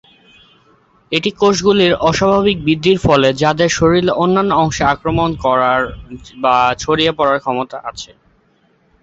এটি 1.11 1.29
কোষ 1.39 1.57
গুলির 1.65 1.93
অস্বাভাবিক 2.01 2.57
বৃদ্ধির 2.65 2.97
ফল 2.99 3.21
যাদের 3.41 3.69
শরীরের 3.71 4.17
অন্যান্য 4.17 4.51
অংশে 4.55 4.83
আক্রমণ 4.93 5.29
করার 5.43 5.81
বা 6.43 6.53
ছড়িয়ে 6.79 7.11
পড়ার 7.17 7.37
ক্ষমতা 7.43 7.77
আছে। 7.89 8.11